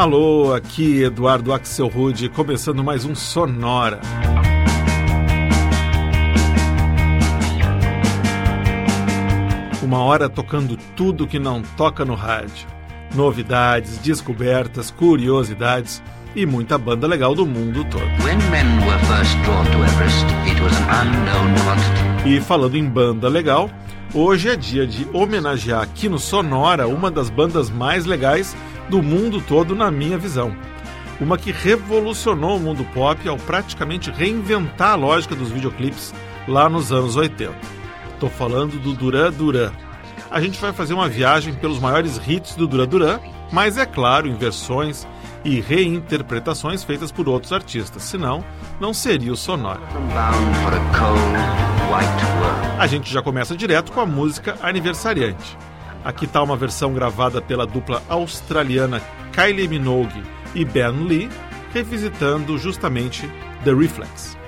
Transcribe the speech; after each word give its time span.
Alô, 0.00 0.54
aqui 0.54 1.02
Eduardo 1.02 1.52
Axel 1.52 1.86
Rude, 1.86 2.30
começando 2.30 2.82
mais 2.82 3.04
um 3.04 3.14
Sonora. 3.14 4.00
Uma 9.82 9.98
hora 9.98 10.26
tocando 10.26 10.78
tudo 10.96 11.26
que 11.26 11.38
não 11.38 11.60
toca 11.60 12.02
no 12.02 12.14
rádio. 12.14 12.66
Novidades, 13.14 13.98
descobertas, 13.98 14.90
curiosidades 14.90 16.02
e 16.34 16.46
muita 16.46 16.78
banda 16.78 17.06
legal 17.06 17.34
do 17.34 17.44
mundo 17.44 17.84
todo. 17.84 18.08
Everest, 19.84 20.24
e 22.24 22.40
falando 22.40 22.74
em 22.74 22.86
banda 22.86 23.28
legal, 23.28 23.68
hoje 24.14 24.48
é 24.48 24.56
dia 24.56 24.86
de 24.86 25.06
homenagear 25.12 25.82
aqui 25.82 26.08
no 26.08 26.18
Sonora 26.18 26.88
uma 26.88 27.10
das 27.10 27.28
bandas 27.28 27.68
mais 27.68 28.06
legais 28.06 28.56
do 28.90 29.02
mundo 29.02 29.40
todo, 29.40 29.74
na 29.74 29.90
minha 29.90 30.18
visão. 30.18 30.54
Uma 31.20 31.38
que 31.38 31.52
revolucionou 31.52 32.56
o 32.56 32.60
mundo 32.60 32.84
pop 32.92 33.26
ao 33.28 33.36
praticamente 33.36 34.10
reinventar 34.10 34.92
a 34.92 34.96
lógica 34.96 35.34
dos 35.36 35.50
videoclipes 35.50 36.12
lá 36.48 36.68
nos 36.68 36.92
anos 36.92 37.14
80. 37.14 37.54
Estou 38.12 38.28
falando 38.28 38.78
do 38.78 38.92
Duran 38.92 39.30
Duran. 39.32 39.70
A 40.30 40.40
gente 40.40 40.60
vai 40.60 40.72
fazer 40.72 40.94
uma 40.94 41.08
viagem 41.08 41.54
pelos 41.54 41.78
maiores 41.78 42.20
hits 42.26 42.54
do 42.56 42.66
Duran 42.66 42.88
Duran, 42.88 43.20
mas 43.52 43.78
é 43.78 43.86
claro, 43.86 44.28
em 44.28 44.34
versões 44.34 45.06
e 45.44 45.60
reinterpretações 45.60 46.84
feitas 46.84 47.10
por 47.12 47.28
outros 47.28 47.52
artistas, 47.52 48.02
senão 48.02 48.44
não 48.80 48.92
seria 48.92 49.32
o 49.32 49.36
Sonora. 49.36 49.80
A 52.78 52.86
gente 52.86 53.12
já 53.12 53.22
começa 53.22 53.56
direto 53.56 53.92
com 53.92 54.00
a 54.00 54.06
música 54.06 54.56
Aniversariante. 54.62 55.56
Aqui 56.04 56.24
está 56.24 56.42
uma 56.42 56.56
versão 56.56 56.92
gravada 56.92 57.40
pela 57.42 57.66
dupla 57.66 58.02
australiana 58.08 59.00
Kylie 59.32 59.68
Minogue 59.68 60.22
e 60.54 60.64
Ben 60.64 61.06
Lee, 61.06 61.28
revisitando 61.72 62.58
justamente 62.58 63.30
The 63.64 63.72
Reflex. 63.72 64.40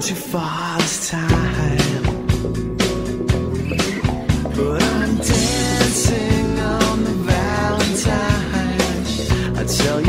too 0.00 0.14
far 0.14 0.78
this 0.78 1.10
time. 1.10 2.02
But 4.54 4.82
I'm 4.82 5.07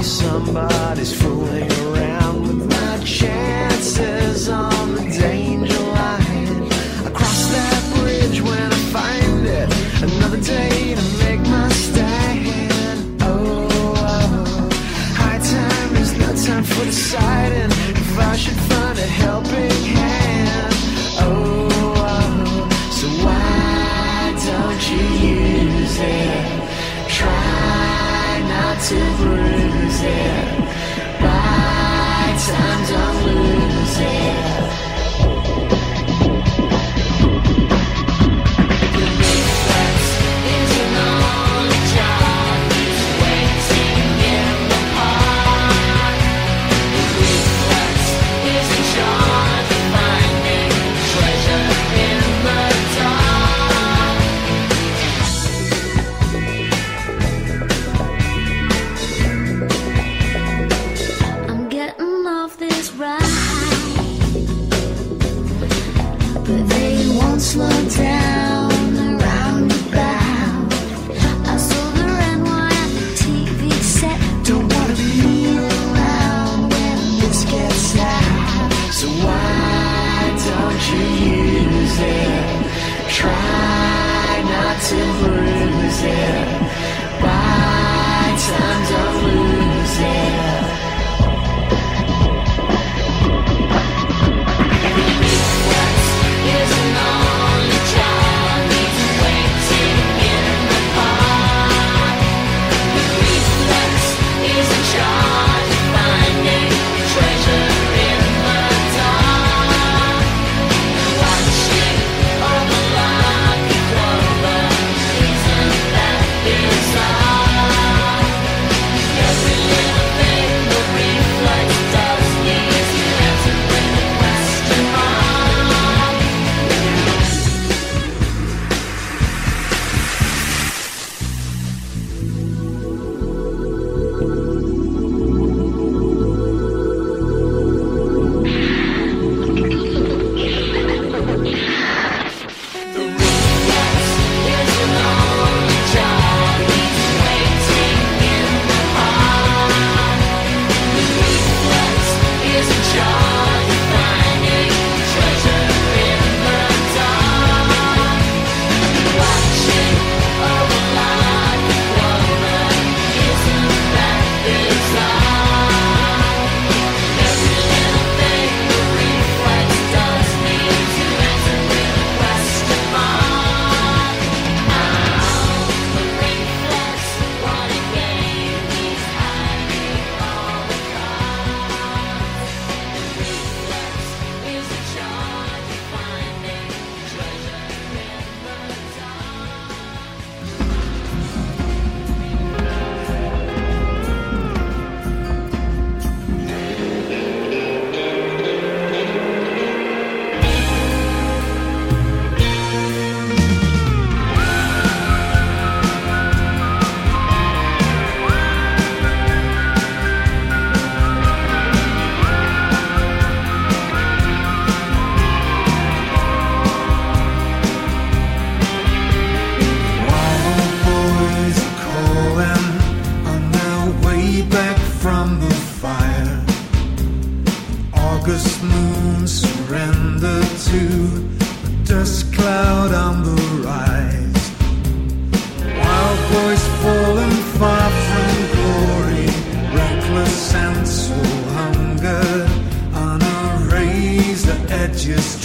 somebody's 0.09 1.13
fooling 1.13 1.71
around 1.83 2.41
with 2.41 2.67
my 2.67 2.97
chances 3.05 4.49
on 4.49 4.95
the 4.95 5.03
danger 5.03 5.79
line. 5.79 6.63
I 7.05 7.11
cross 7.13 7.47
that 7.51 7.93
bridge 7.95 8.41
when 8.41 8.73
I 8.73 8.79
find 8.95 9.45
it. 9.45 9.69
Another 10.01 10.41
day 10.41 10.95
to 10.95 11.03
make 11.23 11.41
my 11.41 11.69
stand. 11.69 13.21
Oh, 13.21 13.67
oh. 14.01 14.69
high 15.13 15.37
time 15.37 15.95
is 15.97 16.11
no 16.17 16.29
time 16.43 16.63
for 16.63 16.85
deciding 16.85 17.78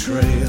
betrayal. 0.06 0.43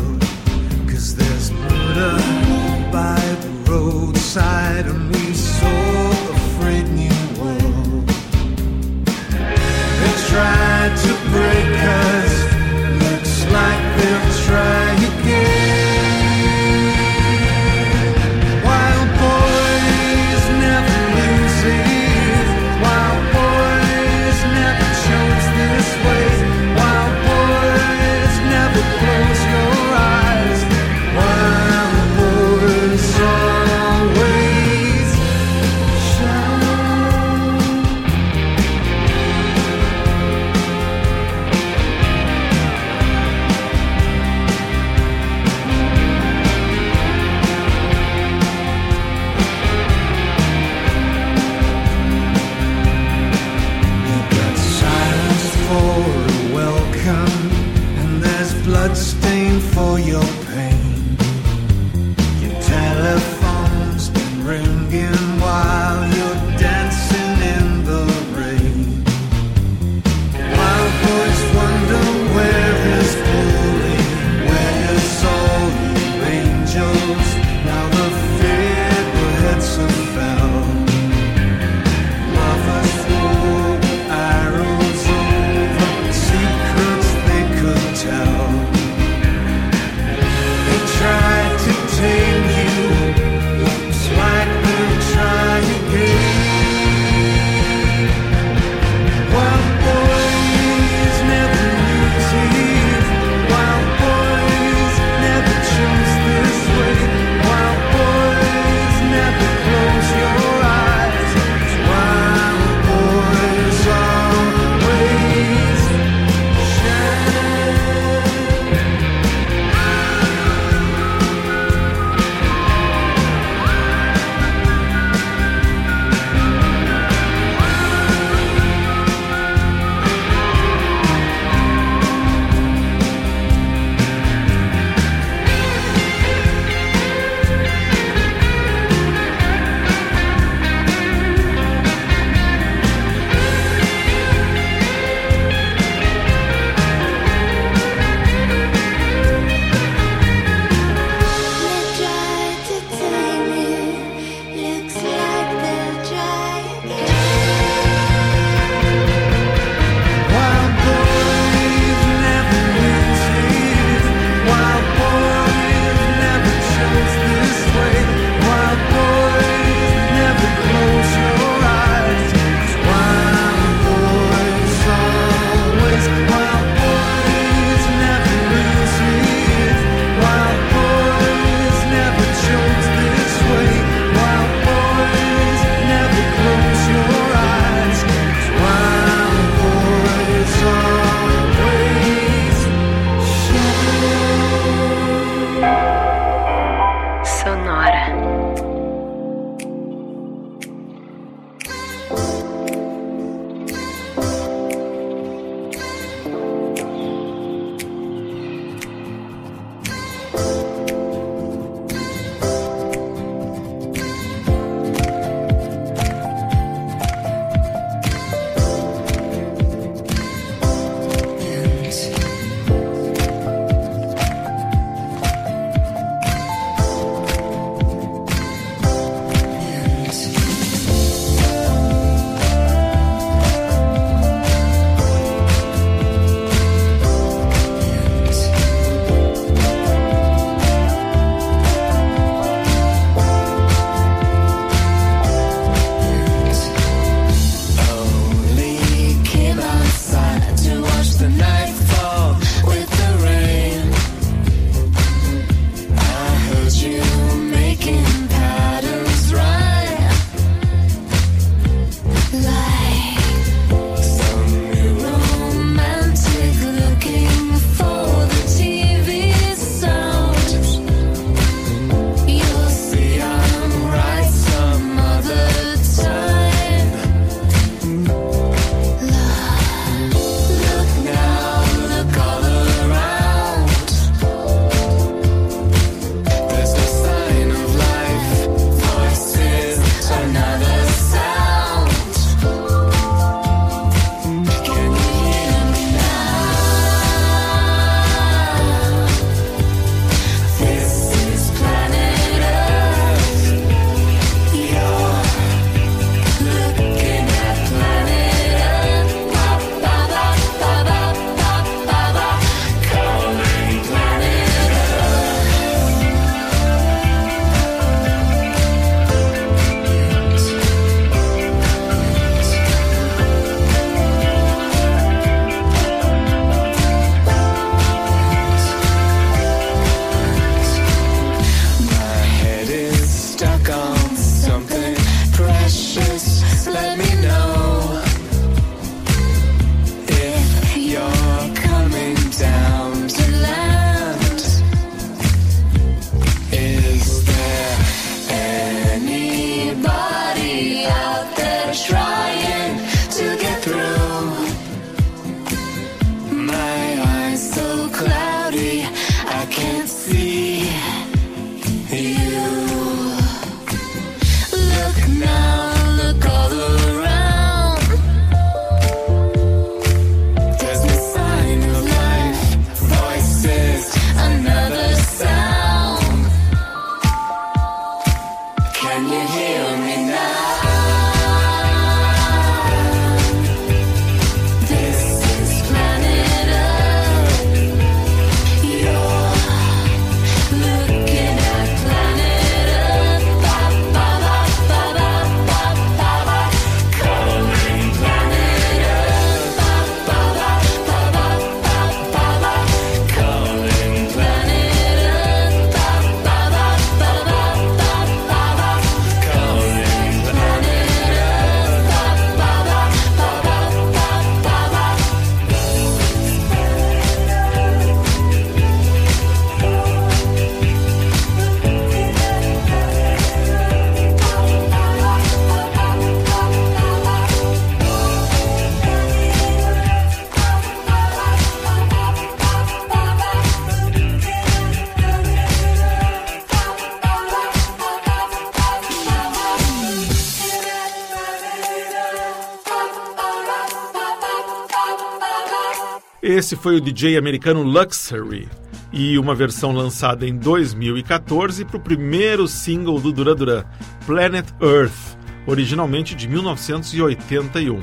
Esse 446.45 446.55
foi 446.55 446.75
o 446.75 446.79
DJ 446.79 447.17
americano 447.17 447.63
Luxury 447.63 448.47
e 448.93 449.17
uma 449.17 449.33
versão 449.33 449.71
lançada 449.71 450.27
em 450.27 450.37
2014 450.37 451.65
para 451.65 451.77
o 451.77 451.79
primeiro 451.79 452.47
single 452.47 452.99
do 452.99 453.11
Duran 453.11 453.35
Duran, 453.35 453.63
Planet 454.05 454.45
Earth, 454.61 455.17
originalmente 455.47 456.13
de 456.13 456.27
1981. 456.27 457.79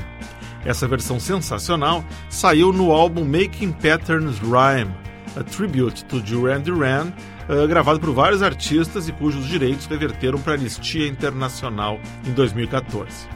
Essa 0.63 0.87
versão 0.87 1.19
sensacional 1.19 2.05
saiu 2.29 2.71
no 2.71 2.93
álbum 2.93 3.25
Making 3.25 3.73
Patterns 3.73 4.39
Rhyme, 4.39 4.95
a 5.35 5.43
tribute 5.43 6.05
to 6.05 6.21
Duran 6.21 6.61
Duran, 6.61 7.11
eh, 7.49 7.67
gravado 7.67 7.99
por 7.99 8.13
vários 8.13 8.41
artistas 8.41 9.09
e 9.09 9.11
cujos 9.11 9.45
direitos 9.45 9.87
reverteram 9.87 10.39
para 10.39 10.53
a 10.53 10.55
Anistia 10.55 11.05
Internacional 11.05 11.99
em 12.25 12.31
2014. 12.31 13.27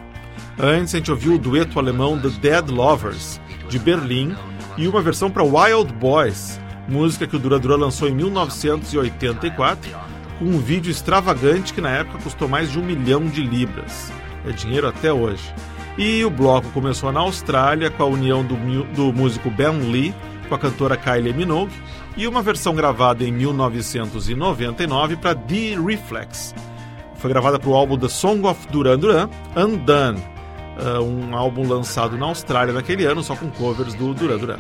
Antes 0.58 0.96
a 0.96 0.98
gente 1.00 1.12
ouviu 1.12 1.34
o 1.34 1.38
dueto 1.38 1.80
alemão 1.80 2.18
The 2.18 2.30
Dead 2.30 2.70
Lovers, 2.70 3.42
de 3.68 3.78
Berlim, 3.78 4.34
e 4.78 4.88
uma 4.88 5.02
versão 5.02 5.30
para 5.30 5.44
Wild 5.44 5.92
Boys, 5.94 6.60
música 6.88 7.26
que 7.26 7.36
o 7.36 7.40
Duran 7.40 7.78
lançou 7.78 8.08
em 8.08 8.14
1984, 8.14 9.92
com 10.38 10.46
um 10.46 10.60
vídeo 10.60 10.92
extravagante 10.92 11.74
que 11.74 11.82
na 11.82 11.90
época 11.90 12.20
custou 12.24 12.48
mais 12.48 12.72
de 12.72 12.80
um 12.80 12.84
milhão 12.84 13.26
de 13.26 13.42
libras. 13.42 14.12
É 14.48 14.52
dinheiro 14.52 14.88
até 14.88 15.12
hoje. 15.12 15.54
E 15.98 16.24
o 16.24 16.30
bloco 16.30 16.70
começou 16.70 17.12
na 17.12 17.22
Austrália 17.22 17.90
com 17.90 18.04
a 18.04 18.06
união 18.06 18.44
do, 18.44 18.56
do 18.94 19.12
músico 19.12 19.50
Ben 19.50 19.92
Lee 19.92 20.14
com 20.48 20.56
a 20.56 20.60
cantora 20.60 20.96
Kylie 20.96 21.34
Minogue 21.34 21.74
e 22.16 22.28
uma 22.28 22.42
versão 22.42 22.74
gravada 22.74 23.24
em 23.24 23.32
1999 23.32 25.18
para 25.18 25.36
The 25.36 25.76
Reflex. 25.86 26.56
Foi 27.16 27.30
gravada 27.30 27.60
para 27.60 27.70
o 27.70 27.76
álbum 27.76 27.98
The 27.98 28.10
Song 28.10 28.46
of 28.48 28.68
Duran 28.70 29.00
Duran, 29.00 29.30
Undone, 29.56 30.22
uh, 30.78 31.02
um 31.02 31.36
álbum 31.36 31.68
lançado 31.68 32.18
na 32.18 32.26
Austrália 32.26 32.74
naquele 32.74 33.06
ano, 33.06 33.24
só 33.24 33.36
com 33.36 33.50
covers 33.50 33.94
do 33.94 34.14
Duran 34.14 34.38
Duran. 34.38 34.60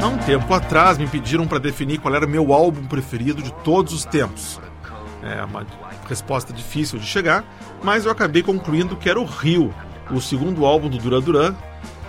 Há 0.00 0.06
um 0.06 0.18
tempo 0.18 0.52
atrás 0.52 0.98
me 0.98 1.06
pediram 1.06 1.46
para 1.46 1.58
definir 1.58 1.98
qual 1.98 2.14
era 2.14 2.26
meu 2.26 2.52
álbum 2.52 2.84
preferido 2.86 3.42
de 3.42 3.52
todos 3.62 3.92
os 3.92 4.04
tempos. 4.04 4.60
É 5.22 5.44
uma 5.44 5.64
resposta 6.08 6.52
difícil 6.52 6.98
de 6.98 7.06
chegar, 7.06 7.44
mas 7.82 8.04
eu 8.04 8.10
acabei 8.10 8.42
concluindo 8.42 8.96
que 8.96 9.08
era 9.08 9.20
o 9.20 9.24
Rio, 9.24 9.72
o 10.10 10.20
segundo 10.20 10.66
álbum 10.66 10.88
do 10.88 10.98
Duran 10.98 11.20
Duran, 11.20 11.54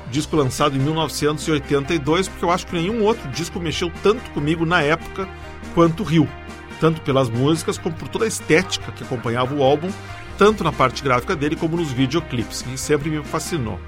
disco 0.09 0.35
lançado 0.35 0.75
em 0.75 0.79
1982, 0.79 2.27
porque 2.27 2.45
eu 2.45 2.51
acho 2.51 2.65
que 2.65 2.75
nenhum 2.75 3.03
outro 3.03 3.29
disco 3.29 3.59
mexeu 3.59 3.91
tanto 4.01 4.29
comigo 4.31 4.65
na 4.65 4.81
época 4.81 5.27
quanto 5.75 6.01
o 6.01 6.03
Rio, 6.05 6.27
tanto 6.83 6.99
pelas 6.99 7.29
músicas 7.29 7.77
como 7.77 7.95
por 7.95 8.09
toda 8.09 8.25
a 8.25 8.27
estética 8.27 8.91
que 8.91 9.05
acompanhava 9.05 9.55
o 9.55 9.63
álbum, 9.63 9.89
tanto 10.37 10.65
na 10.65 10.71
parte 10.73 11.01
gráfica 11.01 11.33
dele 11.33 11.55
como 11.55 11.77
nos 11.77 11.93
videoclipes, 11.93 12.61
que 12.61 12.77
sempre 12.77 13.09
me 13.09 13.23
fascinou. 13.23 13.79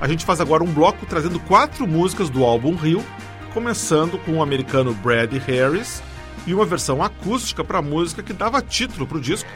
A 0.00 0.08
gente 0.08 0.24
faz 0.24 0.40
agora 0.40 0.64
um 0.64 0.72
bloco 0.72 1.06
trazendo 1.06 1.38
quatro 1.38 1.86
músicas 1.86 2.28
do 2.28 2.44
álbum 2.44 2.74
Rio, 2.74 3.04
começando 3.52 4.18
com 4.18 4.32
o 4.32 4.42
americano 4.42 4.92
Brad 4.94 5.32
Harris 5.32 6.02
e 6.44 6.52
uma 6.52 6.64
versão 6.64 7.00
acústica 7.04 7.62
para 7.62 7.78
a 7.78 7.82
música 7.82 8.20
que 8.20 8.32
dava 8.32 8.60
título 8.60 9.06
para 9.06 9.18
o 9.18 9.20
disco, 9.20 9.48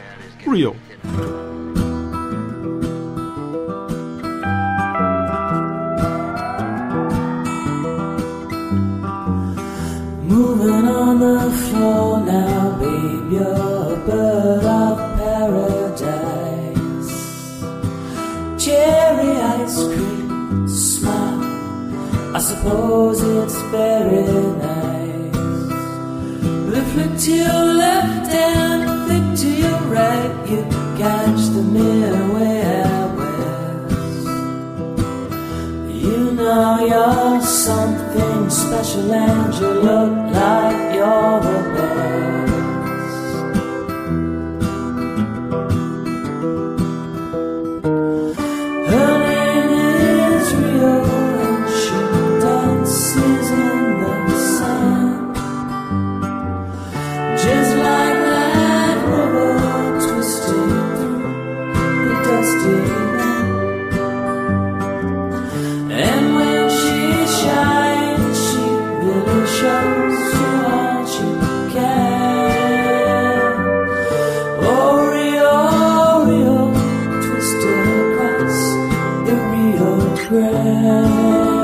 Real. 0.49 0.73
Moving 10.39 10.87
on 10.87 11.19
the 11.19 11.51
floor 11.67 12.21
now, 12.21 12.71
babe, 12.79 13.29
you're 13.29 13.93
a 13.93 13.97
bird 14.07 14.63
of 14.63 14.97
paradise. 15.19 17.11
Cherry 18.63 19.33
ice 19.59 19.83
cream, 19.83 20.65
smile. 20.65 21.43
I 22.33 22.39
suppose 22.39 23.21
it's 23.21 23.59
very 23.63 24.31
nice. 24.63 25.35
But 26.71 26.83
flick 26.93 27.13
to 27.25 27.31
your 27.35 27.65
left 27.83 28.31
and 28.31 28.81
flick 29.03 29.25
to 29.41 29.49
your 29.63 29.79
right, 29.91 30.33
you 30.49 30.61
catch 30.97 31.41
the 31.53 31.63
Milky 31.63 32.33
West. 32.33 32.78
You're 36.49 37.41
something 37.41 38.49
special 38.49 39.13
and 39.13 39.53
you 39.53 39.69
look 39.87 40.33
like 40.33 40.95
you're 40.95 41.39
the 41.41 41.73
best. 41.75 42.38
Oh. 81.01 81.58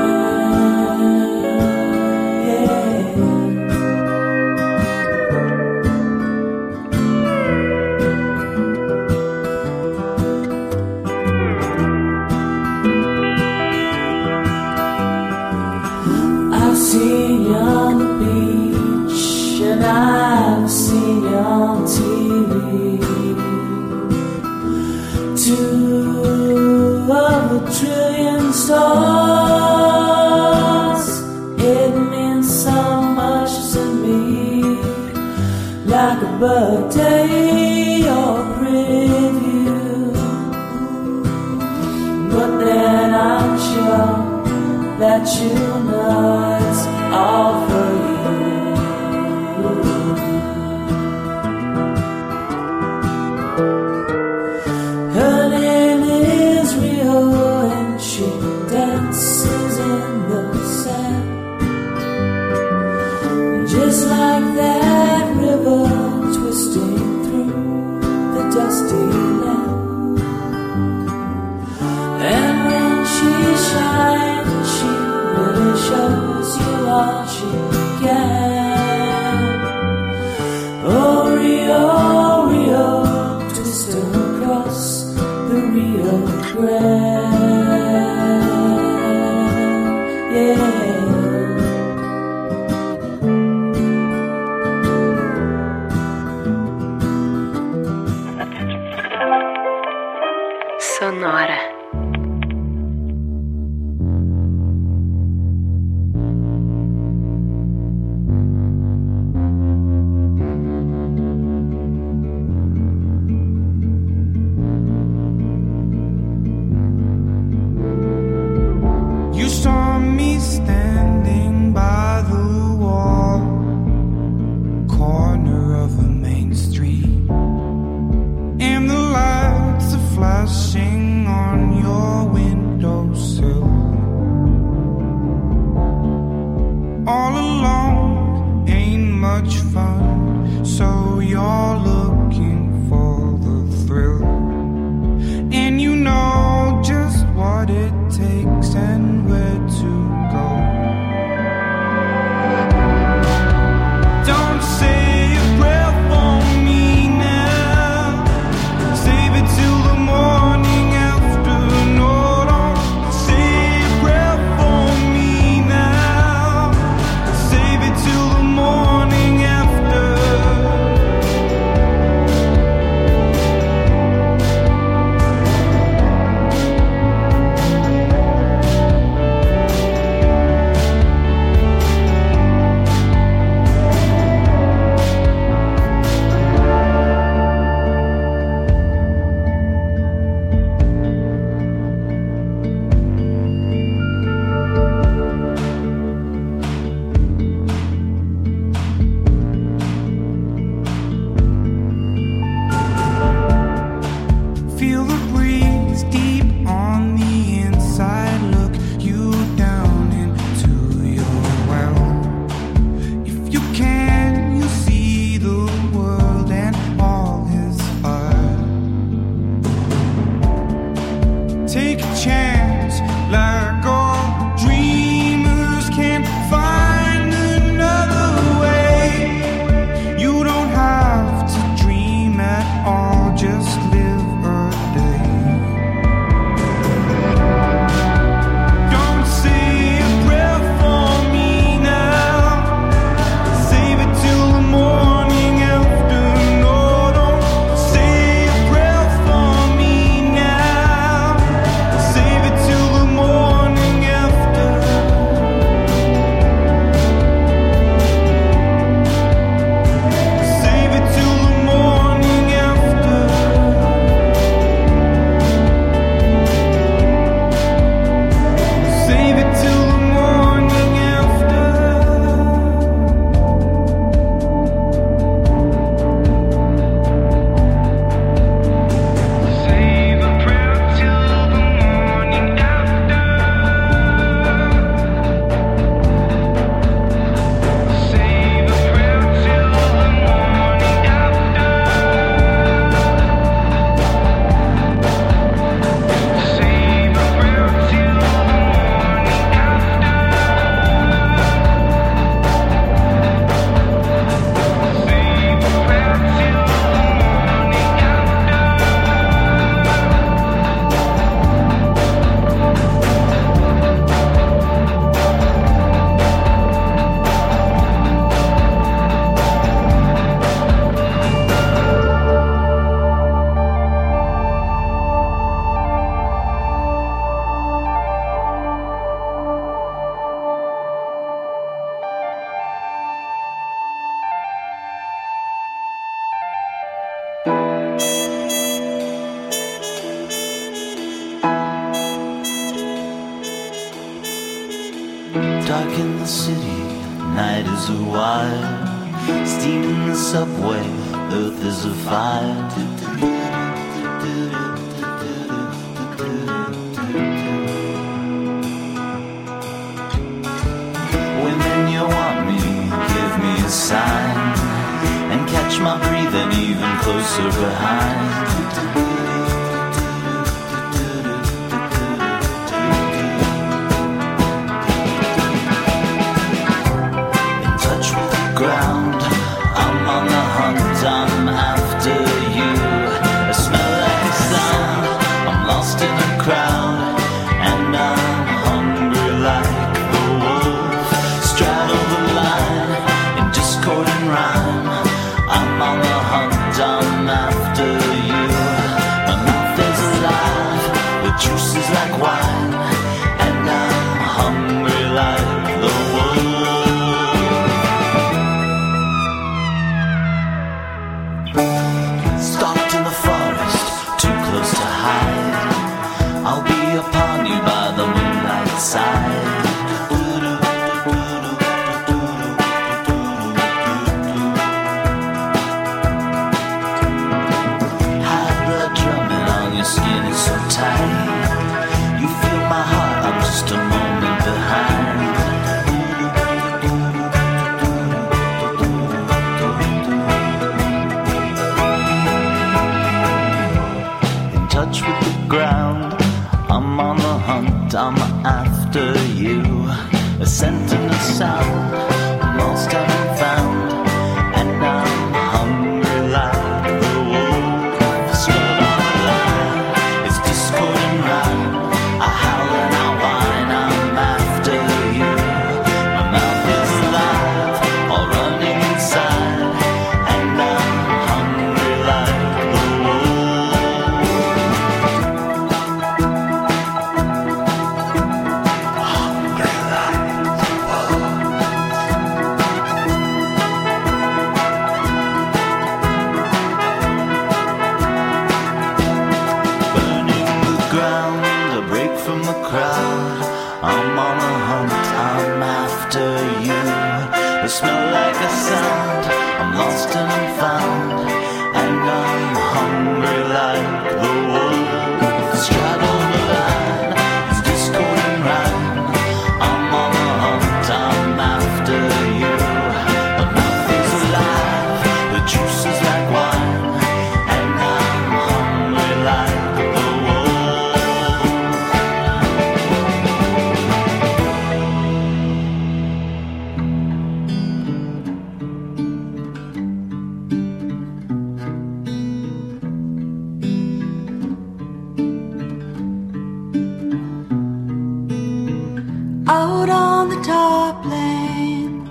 on 540.26 540.36
the 540.36 540.42
top 540.42 541.04
lane, 541.04 542.04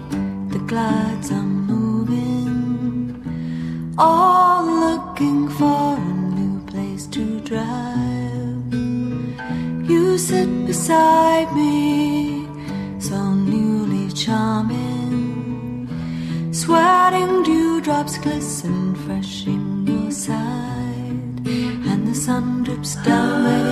the 0.50 0.60
glides 0.60 1.32
are 1.32 1.50
moving, 1.72 3.22
all 3.98 4.66
looking 4.66 5.50
for 5.50 5.98
a 5.98 6.14
new 6.40 6.62
place 6.66 7.08
to 7.08 7.42
drive. 7.42 8.74
You 9.90 10.18
sit 10.18 10.50
beside 10.66 11.52
me, 11.54 12.48
so 13.00 13.34
newly 13.34 14.10
charming, 14.14 15.90
sweating 16.54 17.44
dewdrops 17.44 18.18
glisten 18.20 18.96
fresh 19.06 19.46
in 19.46 19.86
your 19.88 20.12
side, 20.12 21.48
and 21.90 22.08
the 22.08 22.16
sun 22.16 22.64
drips 22.64 22.96
down. 23.04 23.65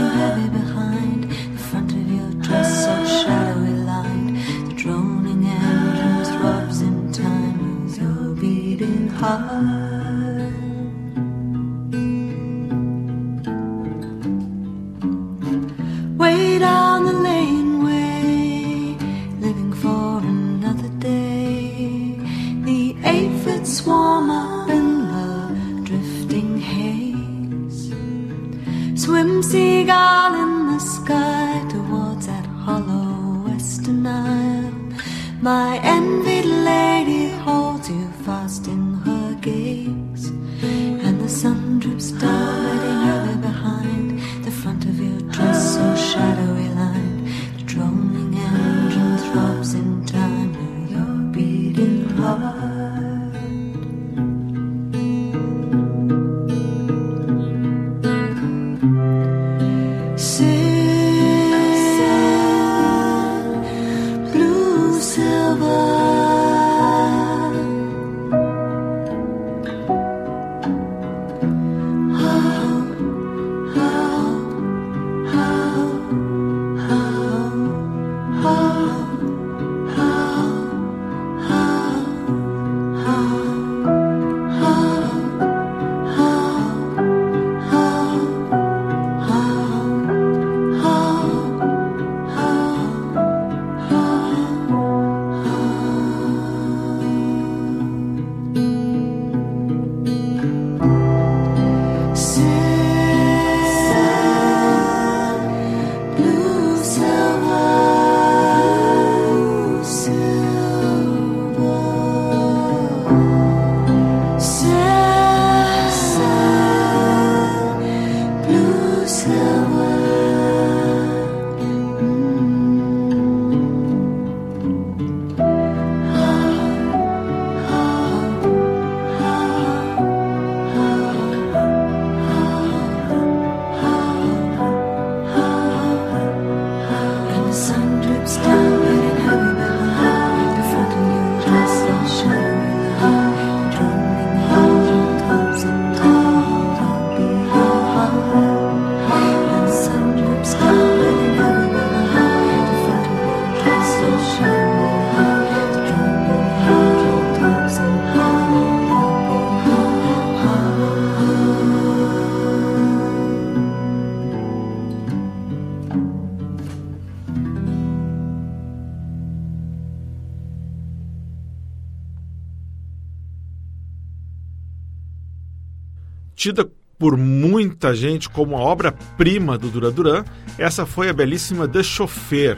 Tida 176.44 176.70
por 177.00 177.16
muita 177.16 177.96
gente 177.96 178.30
como 178.30 178.58
a 178.58 178.60
obra-prima 178.60 179.58
do 179.58 179.70
Duran 179.70 179.94
Duran, 179.94 180.26
essa 180.58 180.86
foi 180.86 181.08
a 181.08 181.14
belíssima 181.14 181.70
The 181.70 181.82
Chauffeur, 181.82 182.58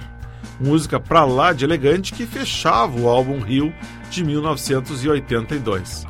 música 0.59 0.99
pra 0.99 1.23
lá 1.23 1.53
de 1.53 1.65
elegante 1.65 2.11
que 2.11 2.25
fechava 2.25 2.99
o 2.99 3.07
álbum 3.07 3.37
Rio 3.37 3.71
de 4.09 4.23
1982. 4.23 6.07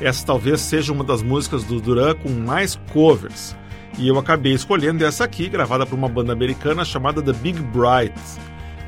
Essa 0.00 0.26
talvez 0.26 0.62
seja 0.62 0.92
uma 0.92 1.04
das 1.04 1.22
músicas 1.22 1.62
do 1.62 1.80
Duran 1.80 2.16
com 2.16 2.28
mais 2.28 2.74
covers, 2.92 3.56
e 3.96 4.08
eu 4.08 4.18
acabei 4.18 4.54
escolhendo 4.54 5.04
essa 5.04 5.22
aqui, 5.22 5.48
gravada 5.48 5.86
por 5.86 5.94
uma 5.94 6.08
banda 6.08 6.32
americana 6.32 6.84
chamada 6.84 7.22
The 7.22 7.34
Big 7.34 7.62
Bright, 7.62 8.20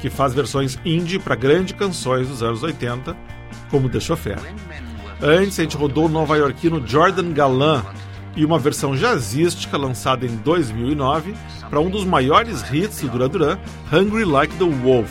que 0.00 0.10
faz 0.10 0.34
versões 0.34 0.76
indie 0.84 1.20
para 1.20 1.36
grandes 1.36 1.76
canções 1.76 2.26
dos 2.26 2.42
anos 2.42 2.64
80, 2.64 3.16
como 3.70 3.88
The 3.88 4.00
Chauffeur. 4.00 4.40
Antes, 5.22 5.60
a 5.60 5.62
gente 5.62 5.76
rodou 5.76 6.06
o 6.06 6.08
nova-iorquino 6.08 6.84
Jordan 6.84 7.32
Galan 7.32 7.84
e 8.36 8.44
uma 8.44 8.58
versão 8.58 8.96
jazzística 8.96 9.76
lançada 9.76 10.26
em 10.26 10.36
2009 10.36 11.34
para 11.68 11.80
um 11.80 11.90
dos 11.90 12.04
maiores 12.04 12.62
hits 12.72 13.00
do 13.00 13.08
Duran 13.08 13.28
Duran, 13.28 13.58
Hungry 13.92 14.24
Like 14.24 14.54
the 14.56 14.64
Wolf. 14.64 15.10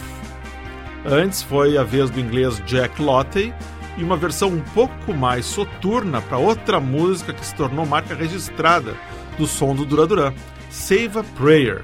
Antes 1.06 1.42
foi 1.42 1.78
a 1.78 1.84
vez 1.84 2.10
do 2.10 2.20
inglês 2.20 2.62
Jack 2.66 3.02
Lotte 3.02 3.54
e 3.98 4.04
uma 4.04 4.18
versão 4.18 4.50
um 4.50 4.62
pouco 4.74 5.14
mais 5.14 5.46
soturna 5.46 6.22
para 6.22 6.38
outra 6.38 6.80
música 6.80 7.34
que 7.34 7.46
se 7.46 7.56
tornou 7.56 7.86
marca 7.86 8.16
registrada 8.16 8.96
do 9.38 9.46
som 9.46 9.76
do 9.76 9.86
Duran 9.86 10.08
Duran, 10.08 10.34
Save 10.70 11.20
a 11.20 11.24
Prayer, 11.36 11.84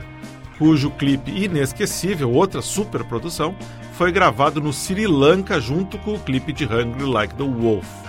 cujo 0.58 0.90
clipe 0.92 1.32
inesquecível, 1.32 2.32
outra 2.32 2.62
super 2.62 3.04
produção, 3.04 3.56
foi 3.94 4.12
gravado 4.12 4.62
no 4.62 4.72
Sri 4.72 5.06
Lanka 5.06 5.60
junto 5.60 5.98
com 6.00 6.14
o 6.14 6.20
clipe 6.20 6.54
de 6.54 6.66
Hungry 6.66 7.06
Like 7.06 7.36
the 7.36 7.44
Wolf. 7.44 8.09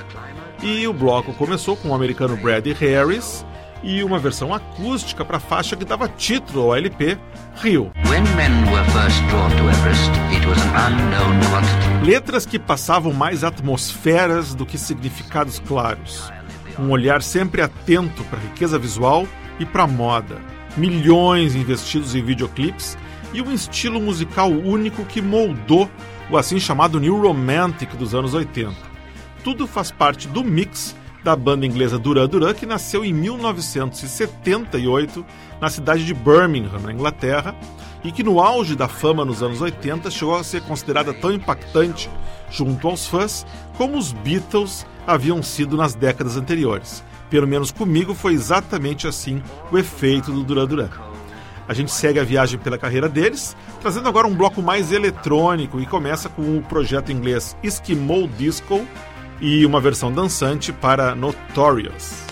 E 0.63 0.87
o 0.87 0.93
bloco 0.93 1.33
começou 1.33 1.75
com 1.75 1.89
o 1.89 1.95
americano 1.95 2.37
Brady 2.37 2.75
Harris 2.75 3.47
e 3.83 4.05
uma 4.05 4.19
versão 4.19 4.53
acústica 4.53 5.25
para 5.25 5.39
a 5.39 5.41
faixa 5.41 5.75
que 5.75 5.87
dava 5.87 6.07
título 6.07 6.65
ao 6.65 6.77
LP, 6.77 7.17
Rio. 7.57 7.91
Everest. 9.71 10.11
Letras 12.05 12.45
que 12.45 12.59
passavam 12.59 13.11
mais 13.11 13.43
atmosferas 13.43 14.55
do 14.55 14.67
que 14.67 14.77
significados 14.77 15.59
claros. 15.61 16.31
Um 16.79 16.91
olhar 16.91 17.23
sempre 17.23 17.63
atento 17.63 18.23
para 18.25 18.39
a 18.39 18.43
riqueza 18.43 18.79
visual 18.79 19.27
e 19.59 19.65
para 19.65 19.85
a 19.85 19.89
moda. 19.89 20.37
Milhões 20.77 21.55
investidos 21.55 22.15
em 22.15 22.23
videoclipes 22.23 22.99
e 23.33 23.41
um 23.41 23.51
estilo 23.51 23.99
musical 23.99 24.51
único 24.51 25.07
que 25.07 25.23
moldou 25.23 25.91
o 26.31 26.37
assim 26.37 26.61
chamado 26.61 27.01
New 27.01 27.19
Romantic 27.19 27.97
dos 27.97 28.15
anos 28.15 28.35
80 28.35 28.90
tudo 29.45 29.67
faz 29.67 29.91
parte 29.91 30.29
do 30.29 30.45
mix 30.45 30.95
da 31.23 31.37
banda 31.37 31.67
inglesa 31.67 31.99
Duran 31.99 32.29
Duran, 32.29 32.55
que 32.55 32.65
nasceu 32.65 33.05
em 33.05 33.13
1978 33.13 35.25
na 35.61 35.69
cidade 35.69 36.05
de 36.05 36.15
Birmingham, 36.15 36.81
na 36.81 36.93
Inglaterra, 36.93 37.55
e 38.03 38.11
que 38.11 38.23
no 38.23 38.41
auge 38.41 38.75
da 38.75 38.89
fama 38.89 39.25
nos 39.25 39.43
anos 39.43 39.61
80 39.61 40.11
chegou 40.11 40.37
a 40.37 40.45
ser 40.45 40.63
considerada 40.63 41.13
tão 41.13 41.33
impactante 41.33 42.09
junto 42.51 42.89
aos 42.89 43.07
fãs 43.07 43.47
como 43.77 43.99
os 43.99 44.13
Beatles 44.13 44.87
haviam 45.07 45.43
sido 45.43 45.77
nas 45.77 45.95
décadas 45.95 46.37
anteriores. 46.37 47.05
Pelo 47.29 47.47
menos 47.47 47.71
comigo 47.71 48.15
foi 48.15 48.33
exatamente 48.33 49.07
assim 49.07 49.43
o 49.71 49.79
efeito 49.79 50.33
do 50.33 50.43
Duran 50.43 50.67
Duran. 50.67 50.89
A 51.69 51.75
gente 51.75 51.93
segue 51.93 52.19
a 52.19 52.25
viagem 52.25 52.59
pela 52.59 52.77
carreira 52.77 53.09
deles, 53.09 53.57
trazendo 53.81 54.09
agora 54.09 54.27
um 54.27 54.35
bloco 54.35 54.61
mais 54.61 54.91
eletrônico 54.91 55.79
e 55.79 55.87
começa 55.87 56.29
com 56.29 56.59
o 56.59 56.63
projeto 56.63 57.13
inglês 57.13 57.57
Eskimo 57.63 58.27
Disco, 58.27 58.85
e 59.41 59.65
uma 59.65 59.81
versão 59.81 60.13
dançante 60.13 60.73
para 60.73 61.15
Notorious. 61.15 62.30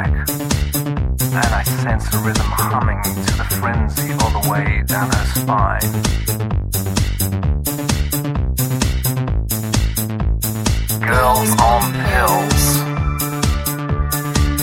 Back. 0.00 0.28
And 0.30 1.54
I 1.54 1.62
sense 1.62 2.08
the 2.10 2.18
rhythm 2.18 2.46
humming 2.46 3.02
to 3.02 3.36
the 3.36 3.44
frenzy 3.60 4.12
all 4.12 4.30
the 4.40 4.50
way 4.50 4.82
down 4.86 5.10
her 5.10 5.24
spine. 5.36 5.90
Girls 11.00 11.50
on 11.70 11.82
pills. 12.08 12.64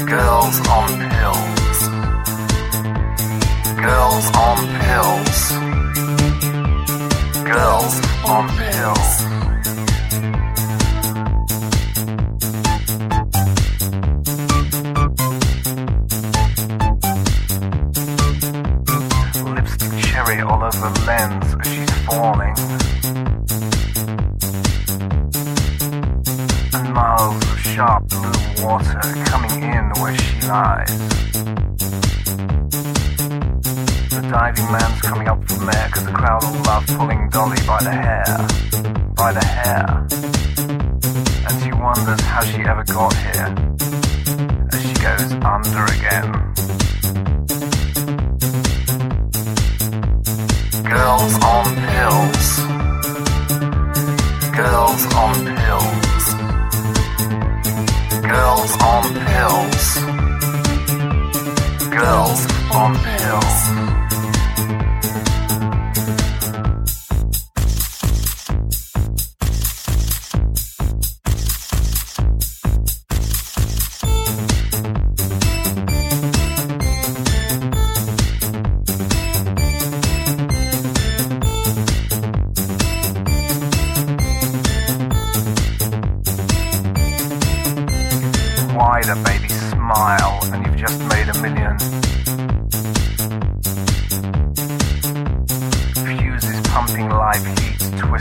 Girls 0.06 0.58
on 0.76 0.90
pills. 1.12 1.80
Girls 3.86 4.26
on 4.46 4.58
pills. 4.82 5.40
Girls 7.44 7.96
on 8.26 8.44
pills. 8.58 9.37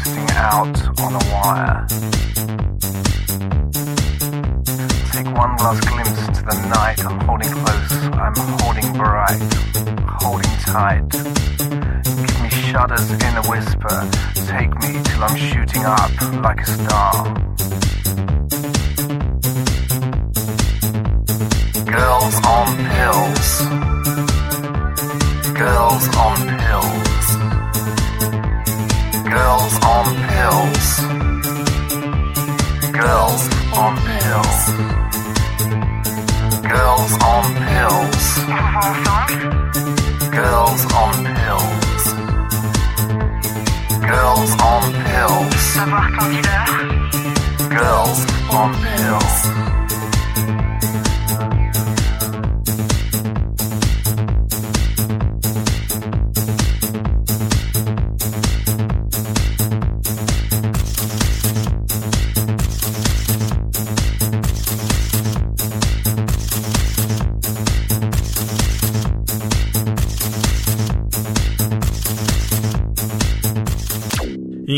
Twisting 0.07 0.31
out 0.37 1.01
on 1.01 1.15
a 1.15 1.23
wire. 1.33 1.87
Take 5.13 5.27
one 5.35 5.57
last 5.57 5.87
glimpse 5.87 6.29
into 6.29 6.43
the 6.43 6.57
night. 6.69 7.05
I'm 7.05 7.21
holding 7.21 7.51
close, 7.51 7.93
I'm 8.15 8.35
holding 8.61 8.93
bright, 8.93 9.41
holding 10.07 10.57
tight. 10.61 11.09
Give 11.09 12.43
me 12.43 12.51
shudders 12.51 13.11
in 13.11 13.37
a 13.37 13.43
whisper. 13.51 14.09
Take 14.47 14.73
me 14.81 15.03
till 15.03 15.25
I'm 15.25 15.37
shooting 15.37 15.85
up 15.85 16.11
like 16.43 16.61
a 16.61 16.67
star. 16.67 17.35
Girls 21.85 22.37
on 22.45 22.77
pills. 22.95 23.49
Girls 25.55 26.17
on 26.17 26.59
pills. 26.59 27.06
Girls 29.37 29.76
on 29.84 30.07
pills. 30.28 30.89
Girls 32.91 33.43
on 33.74 33.97
pills. 34.07 34.61
Girls 36.72 37.12
on 37.22 37.45
pills. 37.66 38.24
Girls 40.32 40.82
on 40.95 41.12
pills. 41.37 42.05
Girls 44.11 44.53
on 44.70 44.82
pills. 45.05 45.66
Girls 47.68 48.20
on 48.51 48.74
pills. 48.82 49.86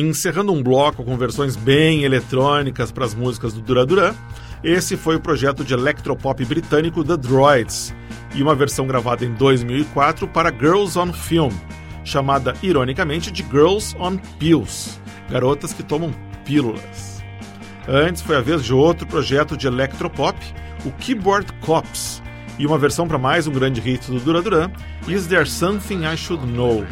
Encerrando 0.08 0.52
um 0.52 0.62
bloco 0.62 1.04
com 1.04 1.16
versões 1.16 1.54
bem 1.54 2.04
eletrônicas 2.04 2.90
para 2.90 3.04
as 3.04 3.14
músicas 3.14 3.52
do 3.52 3.60
Duran 3.60 3.86
Duran, 3.86 4.14
esse 4.62 4.96
foi 4.96 5.16
o 5.16 5.20
projeto 5.20 5.64
de 5.64 5.74
electropop 5.74 6.44
britânico 6.44 7.04
The 7.04 7.16
Droids, 7.16 7.94
e 8.34 8.42
uma 8.42 8.54
versão 8.54 8.86
gravada 8.86 9.24
em 9.24 9.32
2004 9.34 10.26
para 10.28 10.52
Girls 10.52 10.98
on 10.98 11.12
Film, 11.12 11.52
chamada 12.04 12.54
ironicamente 12.62 13.30
de 13.30 13.42
Girls 13.42 13.96
on 13.98 14.16
Pills, 14.38 14.98
garotas 15.30 15.72
que 15.72 15.82
tomam 15.82 16.12
pílulas. 16.44 17.22
Antes 17.86 18.22
foi 18.22 18.36
a 18.36 18.40
vez 18.40 18.64
de 18.64 18.74
outro 18.74 19.06
projeto 19.06 19.56
de 19.56 19.66
electropop, 19.66 20.38
o 20.84 20.90
Keyboard 20.92 21.52
Cops, 21.60 22.22
e 22.58 22.66
uma 22.66 22.78
versão 22.78 23.06
para 23.06 23.18
mais 23.18 23.46
um 23.46 23.52
grande 23.52 23.80
hit 23.80 24.10
do 24.10 24.18
Duran 24.18 24.42
Duran, 24.42 24.70
Is 25.06 25.26
There 25.26 25.48
Something 25.48 26.04
I 26.04 26.16
Should 26.16 26.44
Know? 26.46 26.84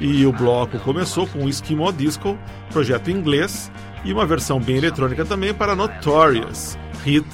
E 0.00 0.24
o 0.24 0.32
bloco 0.32 0.78
começou 0.78 1.26
com 1.26 1.44
o 1.44 1.48
Eskimo 1.48 1.92
Disco, 1.92 2.38
projeto 2.72 3.10
inglês, 3.10 3.70
e 4.02 4.12
uma 4.12 4.24
versão 4.24 4.58
bem 4.58 4.78
eletrônica 4.78 5.26
também 5.26 5.52
para 5.52 5.76
Notorious, 5.76 6.78
hit 7.04 7.26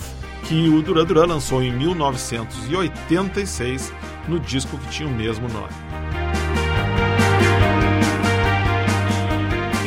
que 0.48 0.68
o 0.68 0.82
Duran 0.82 1.04
Duran 1.04 1.26
lançou 1.26 1.62
em 1.62 1.72
1986 1.72 3.92
no 4.28 4.38
disco 4.38 4.78
que 4.78 4.88
tinha 4.88 5.08
o 5.08 5.12
mesmo 5.12 5.48
nome. 5.48 5.72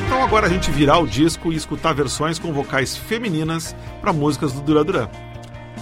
Então 0.06 0.22
agora 0.24 0.48
a 0.48 0.50
gente 0.50 0.72
virar 0.72 0.98
o 1.00 1.08
disco 1.08 1.54
e 1.54 1.56
escutar 1.56 1.94
versões 1.94 2.38
com 2.40 2.52
vocais 2.52 2.98
femininas 2.98 3.74
para 4.02 4.12
músicas 4.12 4.52
do 4.52 4.60
Duran 4.62 4.86
Duran. 4.86 5.08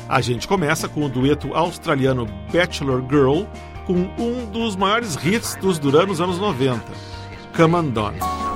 A 0.07 0.21
gente 0.21 0.47
começa 0.47 0.87
com 0.87 1.03
o 1.03 1.09
dueto 1.09 1.55
australiano 1.55 2.27
Bachelor 2.51 3.03
Girl 3.09 3.45
com 3.87 3.93
um 4.19 4.45
dos 4.51 4.75
maiores 4.75 5.15
hits 5.15 5.55
dos 5.55 5.79
Duran 5.79 6.05
nos 6.07 6.19
anos 6.19 6.37
90, 6.37 6.83
Come 7.55 7.75
Undone. 7.75 8.19
Mine, 8.19 8.46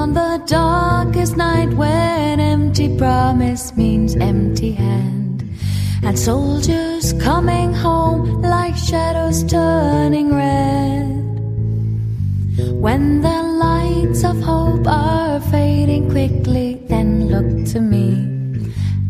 on 0.00 0.14
the 0.14 0.42
darkest 0.46 1.36
night 1.36 1.70
when 1.74 2.40
empty 2.40 2.88
promise 2.96 3.76
means 3.76 4.16
empty 4.16 4.72
hand. 4.72 5.44
And 6.02 6.18
soldiers 6.18 7.12
coming 7.28 7.74
home 7.74 8.40
like 8.40 8.76
shadows 8.76 9.44
turning 9.44 10.28
red. 10.34 11.04
When 12.86 13.20
the 13.20 13.42
lights 13.66 14.24
of 14.24 14.40
hope 14.40 14.86
are 14.86 15.38
fading 15.52 16.10
quickly, 16.10 16.80
then 16.88 17.28
look 17.28 17.50
to 17.72 17.80
me. 17.80 18.06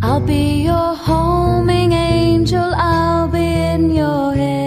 I'll 0.03 0.27
be 0.35 0.65
your 0.71 0.91
homing 1.09 1.93
angel, 1.93 2.69
I'll 2.75 3.29
be 3.29 3.47
in 3.75 3.93
your 3.93 4.35
head. 4.35 4.60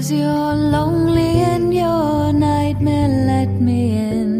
Cause 0.00 0.12
you're 0.12 0.54
lonely 0.54 1.42
in 1.42 1.72
your 1.72 2.32
nightmare, 2.32 3.08
let 3.26 3.50
me 3.60 3.98
in. 3.98 4.32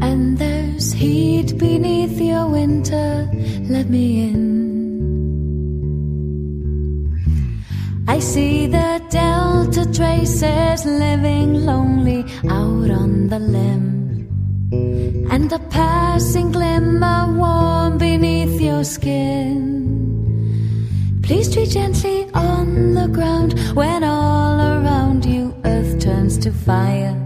And 0.00 0.38
there's 0.38 0.90
heat 0.94 1.58
beneath 1.58 2.18
your 2.18 2.46
winter, 2.48 3.28
let 3.68 3.90
me 3.90 4.22
in. 4.30 4.40
I 8.08 8.20
see 8.20 8.68
the 8.68 9.02
delta 9.10 9.84
traces 9.92 10.86
living 10.86 11.66
lonely 11.66 12.24
out 12.48 12.90
on 13.02 13.28
the 13.28 13.38
limb. 13.38 14.26
And 15.30 15.50
the 15.50 15.58
passing 15.68 16.52
glimmer 16.52 17.36
warm 17.36 17.98
beneath 17.98 18.58
your 18.58 18.82
skin. 18.82 19.81
Please 21.32 21.48
treat 21.50 21.70
gently 21.70 22.28
on 22.34 22.92
the 22.92 23.08
ground 23.08 23.58
when 23.74 24.04
all 24.04 24.60
around 24.60 25.24
you 25.24 25.56
earth 25.64 25.98
turns 25.98 26.36
to 26.36 26.52
fire. 26.52 27.16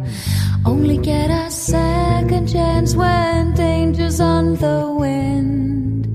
Only 0.65 0.97
get 0.97 1.29
a 1.29 1.51
second 1.51 2.47
chance 2.47 2.95
when 2.95 3.55
danger's 3.55 4.21
on 4.21 4.55
the 4.55 4.95
wind. 4.97 6.07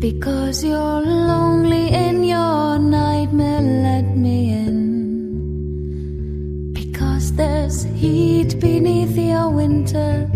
Because 0.00 0.64
you're 0.64 1.02
lonely 1.02 1.90
in 1.90 2.24
your 2.24 2.80
nightmare, 2.80 3.60
let 3.60 4.16
me 4.16 4.50
in. 4.54 4.80
Because 6.72 7.32
there's 7.34 7.84
heat 7.84 8.58
beneath 8.58 9.16
your 9.16 9.50
winter 9.50 10.29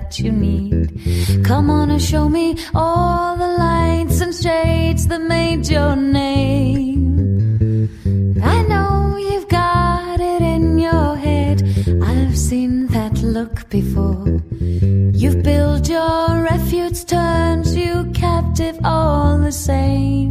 that 0.00 0.18
you 0.18 0.32
need. 0.32 1.44
Come 1.44 1.70
on 1.70 1.90
and 1.90 2.02
show 2.02 2.28
me 2.28 2.56
all 2.74 3.36
the 3.36 3.46
lights 3.46 4.20
and 4.20 4.34
shades 4.34 5.06
that 5.08 5.20
made 5.20 5.68
your 5.68 5.94
name. 5.96 7.04
I 8.42 8.62
know 8.62 9.16
you've 9.16 9.48
got 9.48 10.20
it 10.20 10.42
in 10.42 10.78
your 10.78 11.16
head. 11.16 11.62
I've 12.02 12.36
seen 12.36 12.86
that 12.88 13.14
look 13.22 13.68
before. 13.68 14.26
You've 15.22 15.42
built 15.42 15.88
your 15.88 16.42
refuge, 16.52 17.04
turns 17.04 17.76
you 17.76 18.10
captive 18.14 18.78
all 18.84 19.38
the 19.38 19.52
same. 19.52 20.30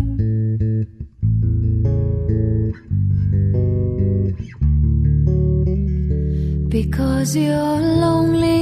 Because 6.69 7.35
you're 7.35 7.81
lonely 8.05 8.58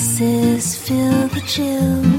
voices 0.00 0.76
fill 0.76 1.28
the 1.28 1.40
chill. 1.42 2.09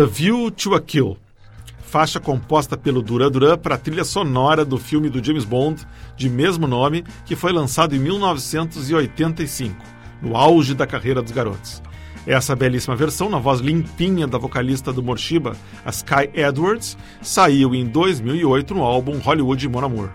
A 0.00 0.06
View 0.06 0.50
to 0.50 0.74
a 0.74 0.80
Kill, 0.80 1.14
faixa 1.82 2.18
composta 2.18 2.74
pelo 2.74 3.02
Duran 3.02 3.30
Duran 3.30 3.58
para 3.58 3.74
a 3.74 3.78
trilha 3.78 4.02
sonora 4.02 4.64
do 4.64 4.78
filme 4.78 5.10
do 5.10 5.22
James 5.22 5.44
Bond 5.44 5.86
de 6.16 6.30
mesmo 6.30 6.66
nome, 6.66 7.04
que 7.26 7.36
foi 7.36 7.52
lançado 7.52 7.94
em 7.94 7.98
1985, 7.98 9.76
no 10.22 10.34
auge 10.34 10.72
da 10.72 10.86
carreira 10.86 11.20
dos 11.20 11.32
garotos. 11.32 11.82
Essa 12.26 12.56
belíssima 12.56 12.96
versão, 12.96 13.28
na 13.28 13.38
voz 13.38 13.60
limpinha 13.60 14.26
da 14.26 14.38
vocalista 14.38 14.90
do 14.90 15.02
Morshiba, 15.02 15.54
a 15.84 15.90
Sky 15.90 16.30
Edwards, 16.32 16.96
saiu 17.20 17.74
em 17.74 17.84
2008 17.84 18.74
no 18.74 18.82
álbum 18.82 19.18
Hollywood 19.18 19.68
Mon 19.68 19.84
Amour. 19.84 20.08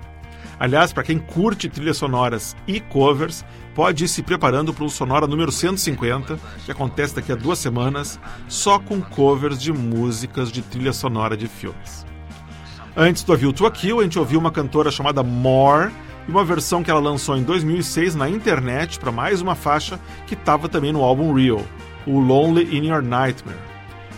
Aliás, 0.60 0.94
para 0.94 1.04
quem 1.04 1.20
curte 1.20 1.70
trilhas 1.70 1.98
sonoras 1.98 2.56
e 2.66 2.80
covers, 2.80 3.46
pode 3.76 4.06
ir 4.06 4.08
se 4.08 4.24
preparando 4.24 4.74
para 4.74 4.86
o 4.86 4.90
Sonora 4.90 5.28
número 5.28 5.52
150, 5.52 6.40
que 6.66 6.72
acontece 6.72 7.14
daqui 7.14 7.32
a 7.32 7.36
duas 7.36 7.60
semanas, 7.60 8.18
só 8.48 8.80
com 8.80 9.02
covers 9.02 9.62
de 9.62 9.74
músicas 9.74 10.50
de 10.50 10.62
trilha 10.62 10.94
sonora 10.94 11.36
de 11.36 11.48
filmes. 11.48 12.06
Antes 12.96 13.24
do 13.24 13.34
A 13.34 13.36
View 13.36 13.52
to 13.52 13.70
Kill, 13.70 14.00
a 14.00 14.04
gente 14.04 14.18
ouviu 14.18 14.40
uma 14.40 14.50
cantora 14.50 14.90
chamada 14.90 15.22
More 15.22 15.92
e 16.26 16.32
uma 16.32 16.46
versão 16.46 16.82
que 16.82 16.90
ela 16.90 17.02
lançou 17.02 17.36
em 17.36 17.44
2006 17.44 18.16
na 18.16 18.30
internet 18.30 18.98
para 18.98 19.12
mais 19.12 19.42
uma 19.42 19.54
faixa 19.54 20.00
que 20.26 20.34
estava 20.34 20.70
também 20.70 20.94
no 20.94 21.04
álbum 21.04 21.34
Real, 21.34 21.62
o 22.08 22.18
Lonely 22.18 22.78
in 22.78 22.88
Your 22.88 23.02
Nightmare. 23.02 23.60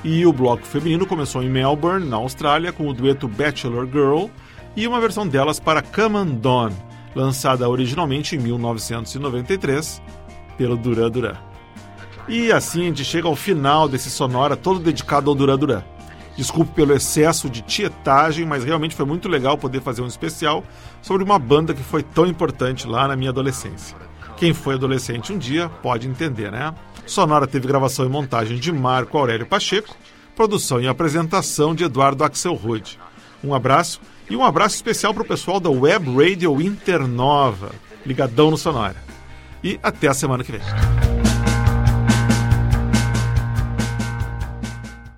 E 0.03 0.23
o 0.27 0.31
bloco 0.31 0.63
feminino 0.63 1.07
começou 1.07 1.41
em 1.41 1.49
Melbourne, 1.49 2.07
na 2.07 2.17
Austrália, 2.17 2.71
com 2.71 2.87
o 2.87 2.93
dueto 2.93 3.27
Bachelor 3.27 3.87
Girl 3.87 4.27
e 4.75 4.87
uma 4.87 5.01
versão 5.01 5.27
delas 5.27 5.59
para 5.59 5.81
Come 5.81 6.17
and 6.17 6.35
Dawn, 6.35 6.69
lançada 7.17 7.67
originalmente 7.67 8.35
em 8.35 8.39
1993 8.39 10.01
pelo 10.57 10.77
Duran 10.77 11.09
Duran. 11.09 11.35
E 12.27 12.51
assim 12.51 12.81
a 12.81 12.85
gente 12.85 13.03
chega 13.03 13.27
ao 13.27 13.35
final 13.35 13.87
desse 13.87 14.09
sonora 14.09 14.55
todo 14.55 14.79
dedicado 14.79 15.29
ao 15.29 15.35
Duran 15.35 15.57
Duran. 15.57 15.83
Desculpe 16.35 16.71
pelo 16.73 16.93
excesso 16.93 17.49
de 17.49 17.63
tietagem, 17.63 18.45
mas 18.45 18.63
realmente 18.63 18.95
foi 18.95 19.05
muito 19.05 19.27
legal 19.27 19.57
poder 19.57 19.81
fazer 19.81 20.03
um 20.03 20.07
especial 20.07 20.63
sobre 21.01 21.23
uma 21.23 21.39
banda 21.39 21.73
que 21.73 21.81
foi 21.81 22.03
tão 22.03 22.27
importante 22.27 22.85
lá 22.85 23.07
na 23.07 23.15
minha 23.15 23.31
adolescência. 23.31 23.97
Quem 24.35 24.53
foi 24.53 24.75
adolescente 24.75 25.33
um 25.33 25.37
dia 25.37 25.67
pode 25.81 26.07
entender, 26.07 26.51
né? 26.51 26.75
Sonora 27.07 27.47
teve 27.47 27.67
gravação 27.67 28.05
e 28.05 28.09
montagem 28.09 28.59
de 28.59 28.71
Marco 28.71 29.17
Aurélio 29.17 29.47
Pacheco, 29.47 29.95
produção 30.35 30.79
e 30.79 30.87
apresentação 30.87 31.73
de 31.73 31.85
Eduardo 31.85 32.23
Axelrod. 32.23 32.99
Um 33.43 33.55
abraço 33.55 33.99
e 34.29 34.35
um 34.35 34.43
abraço 34.43 34.75
especial 34.75 35.13
para 35.13 35.23
o 35.23 35.27
pessoal 35.27 35.59
da 35.59 35.69
Web 35.69 36.05
Radio 36.15 36.61
Internova, 36.61 37.71
ligadão 38.05 38.51
no 38.51 38.57
Sonora. 38.57 38.97
E 39.63 39.79
até 39.81 40.07
a 40.07 40.13
semana 40.13 40.43
que 40.43 40.51
vem. 40.51 41.16